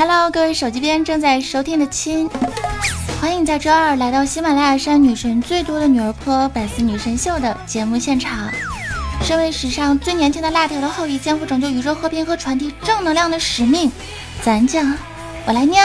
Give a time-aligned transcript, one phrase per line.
[0.00, 2.26] Hello，各位手机边正在收听的亲，
[3.20, 8.50] 欢迎在周二来到喜马拉雅山女神最多的女儿坡百思女神秀的节目现场。
[9.22, 13.92] 身为史上最年轻的辣条的后裔，肩负拯救宇宙和平和传递正能量的使命，
[14.42, 14.90] 咱讲，
[15.44, 15.78] 我来喵。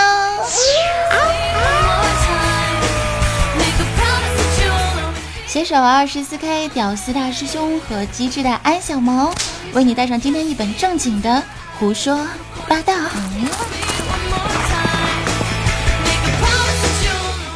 [5.46, 9.30] 携手二十四 K 屌丝大师兄和机智的安小萌，
[9.74, 11.44] 为你带上今天一本正经的
[11.78, 12.26] 胡说
[12.66, 12.94] 八道。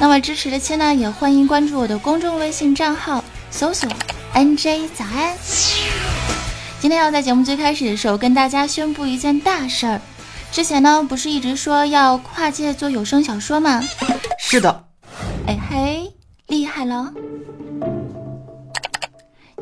[0.01, 3.89] 那么支持的亲呢，也欢迎关注我的公众微信账号，搜索
[4.33, 5.35] NJ 早安。
[6.79, 10.01] 今天要在节目最开始的时候跟大家宣布一件大事儿。
[10.53, 13.81] 之前呢，不是一直说要跨界做有声小说吗？
[14.39, 14.85] 是的。
[15.45, 16.13] 哎嘿，
[16.47, 17.13] 厉害了！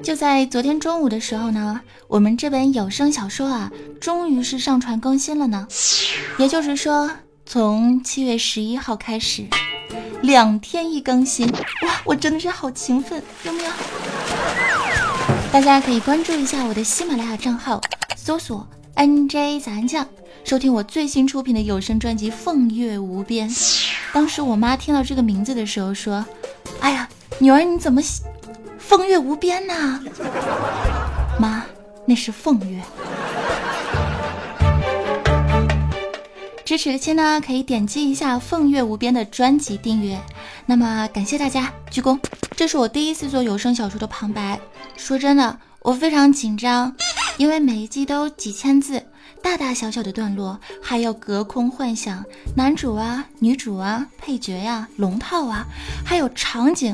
[0.04, 5.68] 就在昨天中午的时候呢，我们这本有声小说啊，终于是上传更新了呢。
[6.38, 7.10] 也就是说，
[7.48, 9.48] 从七月十一号开始。
[10.22, 12.02] 两天一更新，哇！
[12.04, 13.70] 我真的是好勤奋，有没有？
[15.52, 17.80] 大家可以关注一下我的喜马拉雅账号，
[18.16, 20.06] 搜索 NJ 早安酱，
[20.44, 23.50] 收听我最新出品的有声专辑《凤月无边》。
[24.12, 26.26] 当时我妈听到这个名字的时候说
[26.82, 27.08] ：“哎呀，
[27.40, 28.02] 女儿你怎么
[28.78, 30.04] 凤月无边呢？”
[31.40, 31.64] 妈，
[32.06, 32.82] 那是凤月。
[36.68, 40.20] 支持的亲呢，可以点击一下《凤月无边》的专辑订阅。
[40.66, 42.20] 那么感谢大家，鞠躬。
[42.58, 44.60] 这是我第一次做有声小说的旁白，
[44.98, 46.94] 说真的，我非常紧张，
[47.38, 49.02] 因为每一集都几千字，
[49.42, 52.22] 大大小小的段落还要隔空幻想
[52.58, 55.66] 男主啊、女主啊、配角呀、龙套啊，
[56.06, 56.94] 还有场景，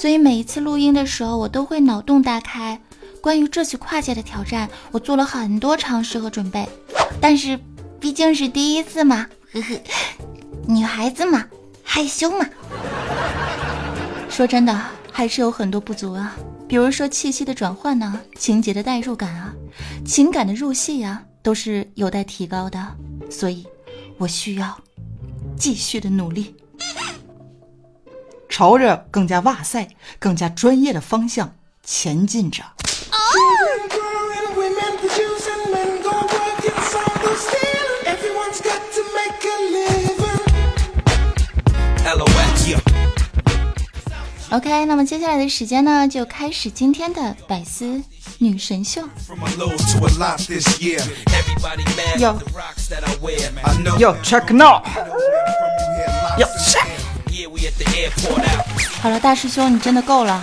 [0.00, 2.80] 所以每一次录音的时候，我都会脑洞大开。
[3.20, 6.66] 关于这次跨界的挑战，我做了很多尝试和准备，
[7.20, 7.60] 但是。
[8.00, 9.80] 毕竟是第一次嘛，呵呵，
[10.66, 11.44] 女孩子嘛，
[11.82, 12.46] 害羞嘛。
[14.28, 14.80] 说真的，
[15.10, 16.36] 还是有很多不足啊，
[16.68, 19.54] 比如说气息的转换呢，情节的代入感啊，
[20.04, 22.86] 情感的入戏呀，都是有待提高的。
[23.30, 23.66] 所以，
[24.18, 24.78] 我需要
[25.56, 26.54] 继续的努力，
[28.48, 31.52] 朝着更加哇塞、更加专业的方向
[31.82, 32.62] 前进着。
[44.56, 48.02] OK，那么接下来的时间呢，就开始今天的百思
[48.38, 49.02] 女神秀。
[52.16, 52.38] Yo
[53.98, 54.82] Yo check now
[56.38, 56.86] Yo check。
[59.02, 60.42] 好了，大师兄，你真的够了。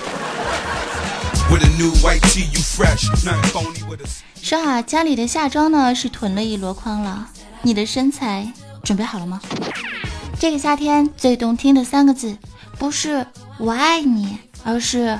[4.43, 7.27] 说啊，家里的夏装呢是囤了一箩筐了，
[7.63, 8.47] 你的身材
[8.83, 9.41] 准备好了吗？
[10.39, 12.37] 这个夏天最动听的三个字，
[12.77, 13.25] 不是。
[13.63, 15.17] 我爱你，而是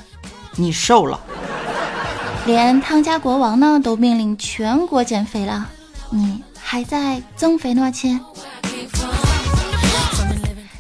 [0.57, 1.17] 你瘦了。
[2.45, 5.65] 连汤家国王呢都命令全国减肥了，
[6.09, 8.19] 你还在增肥呢，亲。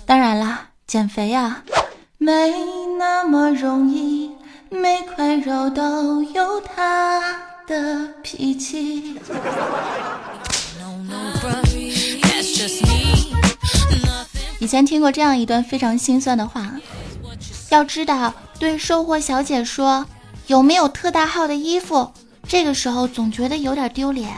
[0.05, 1.63] 当然了，减肥呀，
[2.17, 2.51] 没
[2.99, 4.29] 那么容易，
[4.69, 7.21] 每块肉都有它
[7.65, 9.17] 的脾气。
[14.59, 16.69] 以前听过这样一段非常心酸的话。
[17.73, 20.05] 要知道，对售货小姐说
[20.45, 22.13] 有没有特大号的衣服，
[22.47, 24.31] 这个时候总觉得有点丢脸。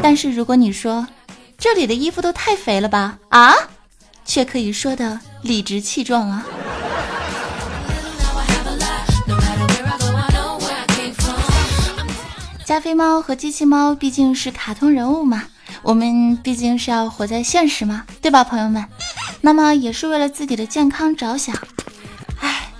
[0.00, 1.08] 但是如果你说
[1.58, 3.52] 这里的衣服都太肥了吧，啊，
[4.24, 6.46] 却可以说的理直气壮啊。
[12.64, 15.42] 加菲猫和机器猫毕竟是卡通人物嘛，
[15.82, 18.84] 我们毕竟是要活在现实嘛，对吧，朋友们？
[19.40, 21.56] 那么也是为了自己的健康着想。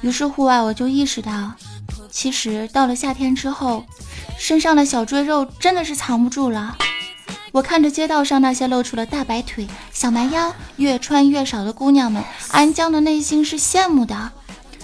[0.00, 1.52] 于是乎啊，我就意识到，
[2.10, 3.84] 其实到了夏天之后，
[4.38, 6.76] 身上的小赘肉真的是藏不住了。
[7.50, 14.30] 我看着街道上那些露出了大白腿、小蛮腰、越穿越少的姑娘们，安江的内心是羡慕的。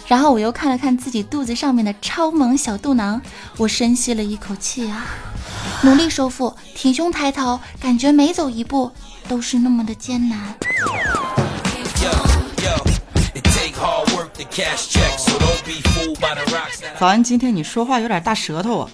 [0.06, 3.20] 然后我又看了看自己肚子上面的超萌小肚囊，
[3.56, 5.06] 我深吸了一口气啊，
[5.82, 8.90] 努力收腹，挺胸抬头，感觉每走一步
[9.28, 10.54] 都是那么的艰难。
[16.96, 18.90] 早安，今天你说话有点大舌头啊！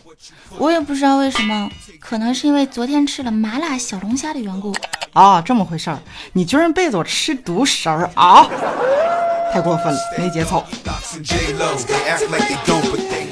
[0.57, 1.69] 我也不知道为什么，
[2.01, 4.75] 可能是因为昨天吃了麻辣小龙虾的缘故。
[5.13, 5.99] 啊，这么回事儿，
[6.33, 8.49] 你居然背着我吃独食儿啊！
[9.53, 10.65] 太过分了，没节操。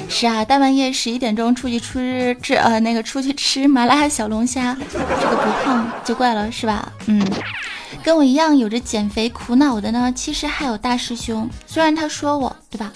[0.07, 6.91] 是啊，大半夜十一点钟出去吃吃呃那个出去吃麻辣小龙虾，这个不胖就怪了是吧？
[7.07, 7.25] 嗯。
[8.03, 11.49] 跟我一样有着减肥苦恼的呢，其实还有大师兄。
[11.65, 12.91] 虽然他说我，对吧？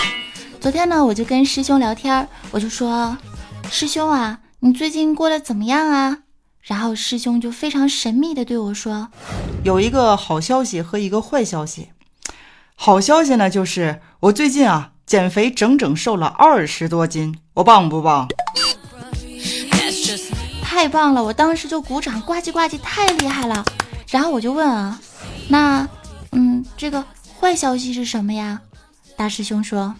[0.59, 3.17] 昨天呢，我就跟师兄聊天，我就说
[3.69, 6.19] ：“师兄啊，你最近过得怎么样啊？”
[6.63, 9.09] 然后师兄就非常神秘的对我说
[9.65, 11.89] ：“有一个好消息和一个坏消息。
[12.75, 18.29] 好消息呢，就是我最近啊减肥整整瘦了二十多斤，我棒不棒？
[20.63, 21.21] 太棒了！
[21.21, 23.65] 我当时就鼓掌，呱唧呱唧，太厉害了。”
[24.13, 24.99] 然后我就问啊，
[25.47, 25.89] 那，
[26.33, 27.03] 嗯，这个
[27.39, 28.61] 坏消息是什么呀？
[29.15, 29.95] 大师兄说，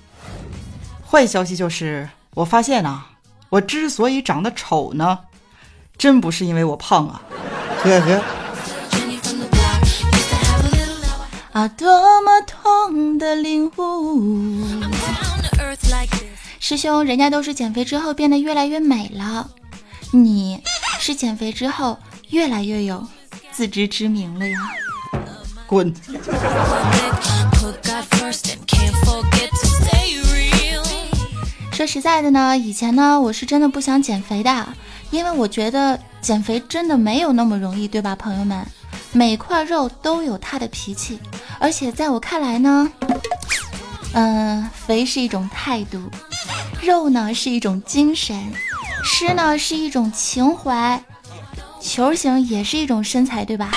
[1.03, 3.07] 坏消息就是我发现啊，
[3.49, 5.17] 我之所以长得丑呢，
[5.97, 7.23] 真不是因为我胖啊，
[7.81, 8.23] 呵呵。
[11.53, 14.63] 啊，多么痛的领悟！
[16.59, 19.49] 师兄，人家都是减肥之后变得越来越美了，
[20.11, 20.61] 你
[20.99, 21.97] 是减肥之后
[22.29, 23.03] 越来越有。
[23.53, 24.57] 自知之明了呀！
[25.67, 25.93] 滚！
[31.71, 34.67] 说实在的呢，以前呢，我是真的不想减肥的，
[35.11, 38.65] 因为我觉得减肥真的没有那么容易，对吧，朋友们？
[39.11, 41.19] 每块肉都有它的脾气，
[41.59, 42.91] 而且在我看来呢，
[44.13, 46.01] 嗯，肥是一种态度，
[46.81, 48.35] 肉呢是一种精神，
[49.03, 50.99] 吃呢是一种情怀。
[51.83, 53.69] 球形也是一种身材，对吧？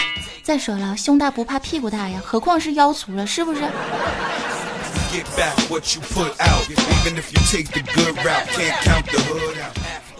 [0.42, 3.60] 再说了，胸大不怕屁股大呀，何况是腰粗了，是不是？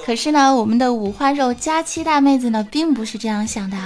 [0.05, 3.77] 可是呢，我们的五花肉佳期大妹子呢，并不是这样想的。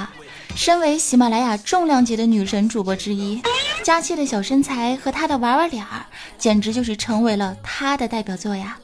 [0.57, 3.41] 身为喜马拉雅重量级的女神主播之一，
[3.85, 6.05] 佳期的小身材和她的娃娃脸儿，
[6.39, 8.79] 简直就是成为了她的代表作呀。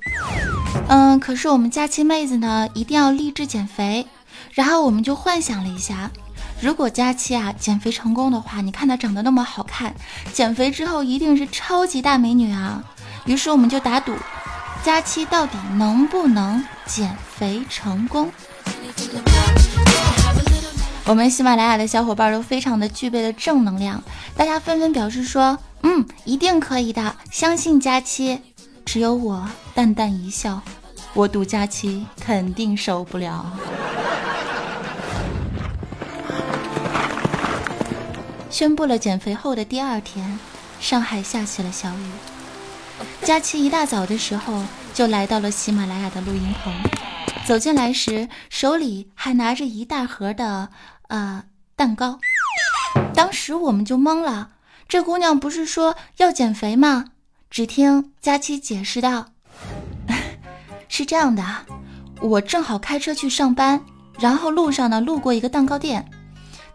[0.89, 4.07] 嗯，可是我们佳期妹子呢，一定要励志减肥。
[4.57, 6.11] 然后我们就幻想了一下，
[6.63, 9.95] 如果佳期啊减肥成功的话，你看她长得那么好看，
[10.33, 12.83] 减肥之后一定是超级大美女啊。
[13.27, 14.15] 于是我们就打赌，
[14.83, 18.33] 佳期到底能不能减肥成功？
[21.05, 24.03] 我们喜马拉雅的小伙伴都非常的具备了正能量，
[24.35, 28.41] 大家纷纷表示说，嗯，一定可以的，相信佳期。
[28.87, 30.63] 只有我淡淡一笑，
[31.13, 33.45] 我赌佳期肯定受不了。
[38.49, 40.39] 宣布了减肥后的第二天，
[40.81, 42.11] 上海下起了小雨。
[43.23, 44.65] 佳期一大早的时候
[44.95, 46.73] 就来到了喜马拉雅的录音棚，
[47.45, 50.71] 走进来时手里还拿着一大盒的
[51.09, 51.45] 呃
[51.75, 52.19] 蛋糕。
[53.13, 54.51] 当时我们就懵了，
[54.89, 57.07] 这姑娘不是说要减肥吗？
[57.51, 59.27] 只听佳期解释道
[60.89, 61.45] ：“是这样的，
[62.21, 63.85] 我正好开车去上班，
[64.19, 66.09] 然后路上呢路过一个蛋糕店。”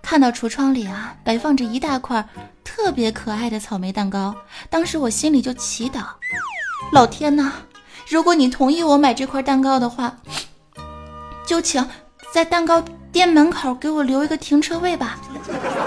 [0.01, 2.27] 看到橱窗里啊，摆放着一大块
[2.63, 4.35] 特别可爱的草莓蛋糕，
[4.69, 6.03] 当时我心里就祈祷：
[6.91, 7.53] 老天呐，
[8.09, 10.15] 如果你同意我买这块蛋糕的话，
[11.45, 11.87] 就请
[12.33, 15.17] 在蛋糕店门口给我留一个停车位吧。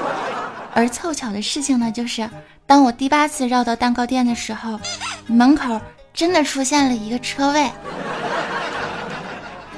[0.72, 2.28] 而凑巧的事情呢，就是
[2.66, 4.80] 当我第八次绕到蛋糕店的时候，
[5.26, 5.80] 门口
[6.12, 7.70] 真的出现了一个车位。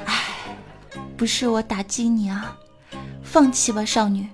[0.05, 0.23] 唉，
[1.17, 2.55] 不是我打击你啊。
[3.29, 4.25] 放弃吧，少女，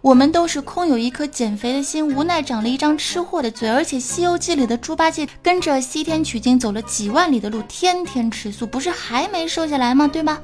[0.00, 3.70] 我们都是空有一颗减肥的心，无奈长了一张吃货的嘴。
[3.70, 10.08] 而且《西游记》里的猪八戒跟着西天取经走了几万里的路，天天吃素，不是还没瘦下来吗？
[10.08, 10.38] 对吗？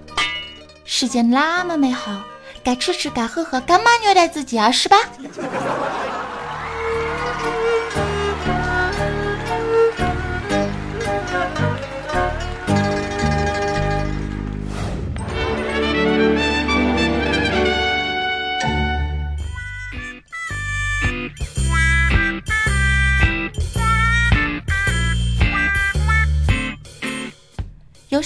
[0.85, 2.23] 世界那么美好，
[2.63, 4.71] 该吃吃，该喝喝，干嘛虐待自己啊？
[4.71, 4.97] 是吧？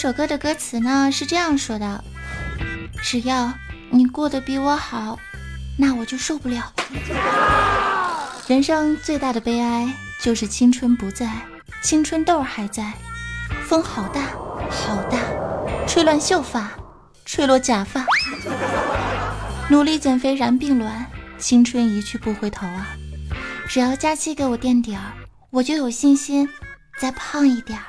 [0.00, 2.02] 首歌的歌词呢是这样说的：
[3.02, 3.52] 只要
[3.90, 5.18] 你过得比我好，
[5.76, 6.72] 那我就受不了。
[8.48, 11.30] 人生最大的悲哀就是青春不在，
[11.82, 12.94] 青春痘还在，
[13.68, 14.22] 风好大
[14.70, 15.18] 好大，
[15.86, 16.70] 吹乱秀发，
[17.26, 18.06] 吹落假发。
[19.68, 21.04] 努力减肥燃并卵，
[21.36, 22.88] 青春一去不回头啊！
[23.68, 25.12] 只要假期给我垫底儿，
[25.50, 26.48] 我就有信心
[26.98, 27.84] 再胖一点儿。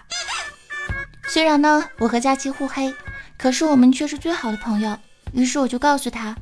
[1.34, 2.94] 虽然呢，我和佳琪互黑，
[3.38, 4.98] 可是我们却是最好的朋友。
[5.32, 6.36] 于是我就告诉他：“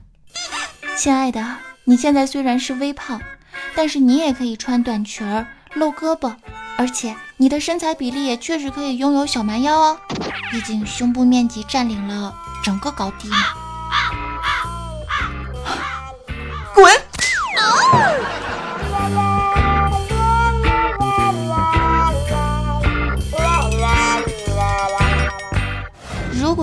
[0.98, 3.22] 亲爱的，你现在虽然是微胖，
[3.75, 6.36] 但是你也可以穿短裙儿露胳膊，
[6.75, 9.96] 而且你的身材比例也确实可以拥有小蛮腰哦。
[10.50, 13.38] 毕竟胸部面积占领了整个高低嘛。”
[16.74, 16.91] 滚！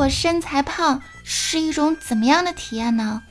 [0.08, 3.22] 身材胖是一种怎么样的体验呢？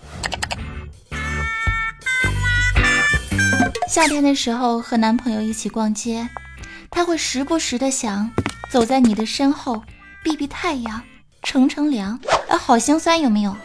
[3.88, 6.28] 夏天的时候和男朋友一起逛街，
[6.90, 8.30] 他会时不时的想
[8.70, 9.84] 走在你的身后
[10.24, 11.02] 避避太阳，
[11.44, 13.56] 乘乘凉，啊，好心酸有没有？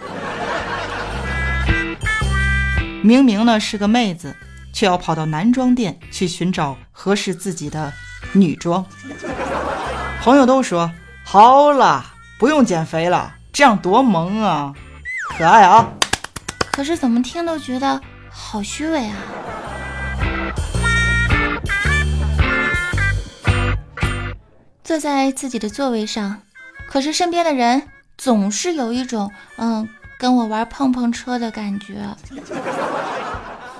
[3.02, 4.36] 明明呢是个妹子，
[4.72, 7.92] 却要跑到男装店去寻找合适自己的
[8.32, 8.84] 女装。
[10.22, 10.92] 朋友都说
[11.24, 12.09] 好了，
[12.40, 14.74] 不用减肥了，这样多萌啊，
[15.36, 15.86] 可爱啊！
[16.72, 19.16] 可是怎么听都觉得好虚伪啊！
[24.82, 26.40] 坐在自己的座位上，
[26.88, 29.86] 可是身边的人总是有一种嗯。
[30.18, 31.94] 跟我玩碰碰车的感觉。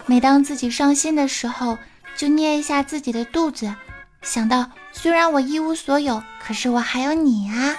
[0.07, 1.77] 每当自己伤心的时候，
[2.17, 3.75] 就捏一下自己的肚子，
[4.23, 7.77] 想到虽然我一无所有，可是我还有你啊！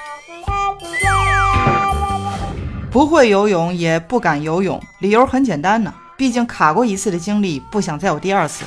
[2.92, 8.66] 不会游泳，也不敢游泳，理由很简单呢，毕竟卡过一次的经历，不想再有第二次。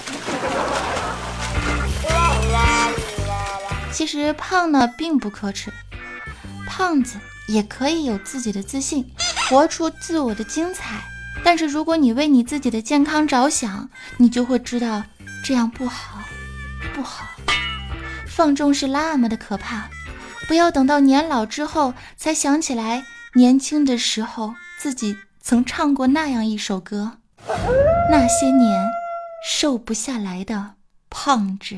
[3.93, 5.71] 其实胖呢并不可耻，
[6.67, 9.07] 胖子也可以有自己的自信。
[9.51, 11.05] 活出自我的精彩，
[11.45, 15.03] 但是如果你为你自己的健康着想，你就会知道
[15.45, 16.21] 这样不好，
[16.95, 17.27] 不好。
[18.27, 19.91] 放纵是那么的可怕，
[20.49, 23.05] 不要等到年老之后才想起来
[23.37, 27.19] 年轻的时候自己曾唱过那样一首歌。
[28.09, 28.89] 那些年
[29.45, 30.75] 瘦不下来的
[31.11, 31.77] 胖子。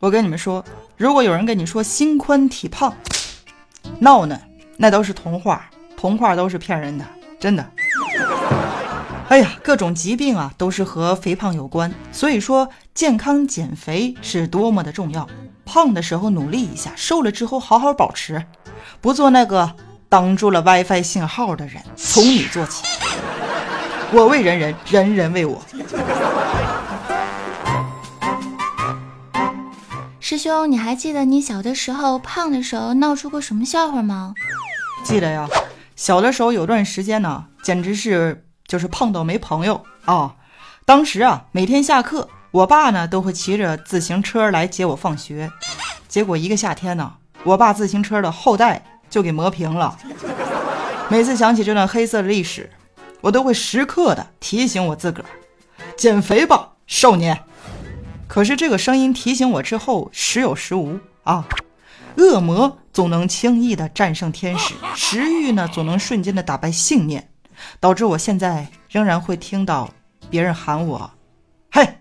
[0.00, 0.64] 我跟你们说，
[0.96, 2.94] 如果有人跟你说心宽体胖，
[3.98, 4.40] 闹呢，
[4.78, 7.04] 那都是童话，童话都是骗人的，
[7.38, 7.70] 真的。
[9.28, 15.26] 哎呀，各种疾病啊，都是和肥胖有关，所以说健康减肥是多么的重要。
[15.64, 18.44] 胖的时候努力一下，瘦了之后好好保持，
[19.00, 19.74] 不做那个
[20.10, 21.82] 挡住了 WiFi 信号的人。
[21.96, 22.84] 从你做起，
[24.12, 25.60] 我为人人，人人为我。
[30.20, 34.34] 师兄，你还记得你小的时候胖的时候闹出过什么笑话吗？
[35.02, 35.48] 记得呀，
[35.96, 40.34] 小的时候有段时间呢，简直是就是胖到没朋友啊。
[40.84, 45.50] 当时啊，每天下课，我爸呢都会骑着自行车来接我放学。
[46.08, 49.96] 结果一个夏天呢，我爸自行车的后带就给磨平了。
[51.08, 52.70] 每次想起这段黑色的历史，
[53.20, 55.28] 我都会时刻的提醒我自个儿：
[55.96, 57.42] 减肥吧，少年。
[58.26, 61.44] 可是这个声音提醒我之后，时有时无啊。
[62.16, 67.28] 恶魔总能轻易的战胜天使，食欲呢总能瞬间的打败信念，
[67.80, 69.90] 导致我现在仍然会听到
[70.30, 71.10] 别人喊我
[71.70, 71.98] ：“嘿，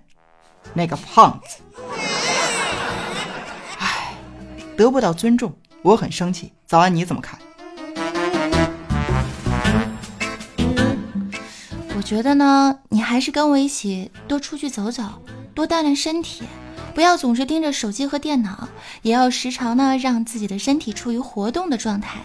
[0.74, 1.58] 那个胖子。”
[3.80, 4.16] 唉，
[4.78, 6.54] 得不到尊重，我很生气。
[6.66, 7.40] 早安，你怎么看？
[11.96, 15.04] 我觉得呢，你还是跟我一起多出去走走。
[15.56, 16.44] 多锻炼身体，
[16.96, 18.68] 不要总是盯着手机和电脑，
[19.04, 22.20] 也要时常呢让自己的身体处于活动的状态。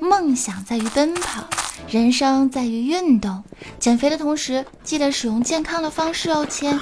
[0.00, 1.44] 梦想在于奔跑，
[1.88, 3.42] 人生在于运动。
[3.78, 6.78] 减肥的同时，记得使用健康的方式哦，亲，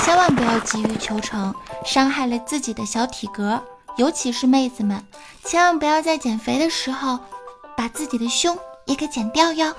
[0.00, 1.54] 千万不要急于求成，
[1.84, 3.62] 伤害了自己的小体格。
[3.96, 5.04] 尤其是妹子们，
[5.44, 7.18] 千万不要在减肥的时候
[7.76, 9.74] 把自己的胸也给减掉哟。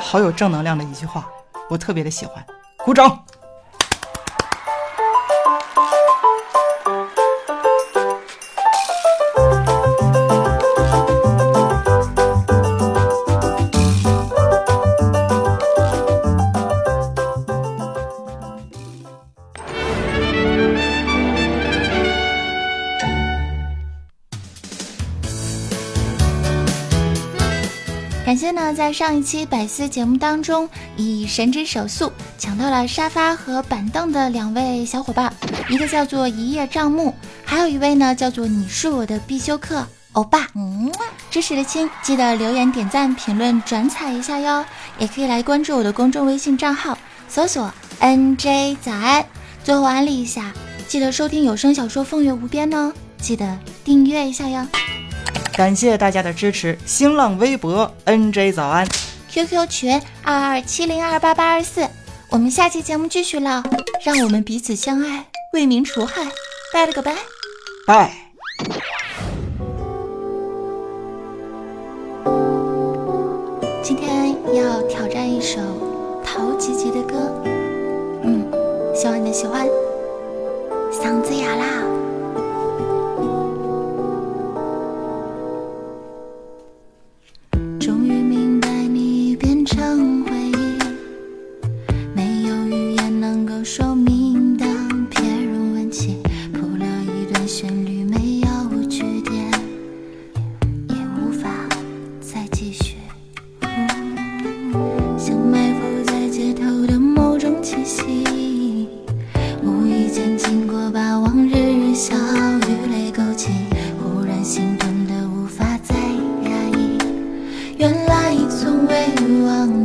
[0.00, 1.28] 好有正能量的一句话，
[1.70, 2.44] 我特别的喜欢，
[2.78, 3.24] 鼓掌。
[28.28, 30.68] 感谢呢，在上一期百思节目当中，
[30.98, 35.32] 以神之手速抢到了沙发和板凳的两位小伙伴，
[35.70, 39.82] 一个叫做一叶障目，还有一位呢叫做你是我的必修课
[40.12, 40.46] 欧巴。
[40.54, 40.92] 嗯，
[41.30, 44.62] 支持的亲记得留言、点赞、评论、转采一下哟，
[44.98, 46.98] 也可以来关注我的公众微信账号，
[47.30, 49.24] 搜索 NJ 早安。
[49.64, 50.52] 最后安利一下，
[50.86, 52.92] 记得收听有声小说《风月无边》哦，
[53.22, 54.66] 记得订阅一下哟。
[55.58, 58.86] 感谢大家的支持，新浪微博 NJ 早安
[59.28, 61.84] ，QQ 群二二七零二八八二四。
[62.30, 63.60] 我们下期节目继续唠，
[64.04, 66.30] 让我们彼此相爱，为民除害。
[66.72, 67.16] 拜了个拜，
[67.84, 68.12] 拜。
[73.82, 75.58] 今天要挑战一首
[76.24, 77.16] 陶吉吉的歌，
[78.22, 78.48] 嗯，
[78.94, 79.66] 希望你喜欢。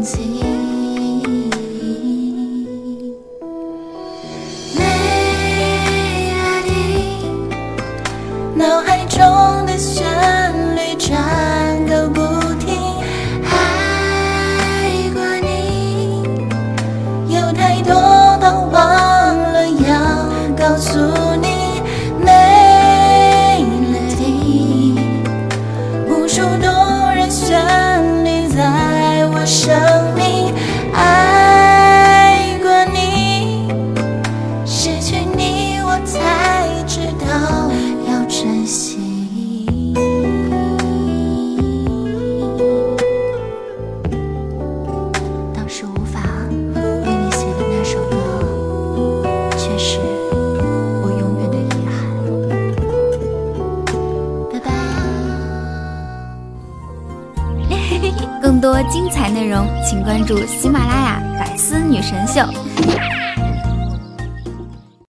[0.04, 0.53] 情